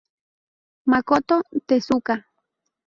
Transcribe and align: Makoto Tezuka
Makoto 0.91 1.35
Tezuka 1.69 2.13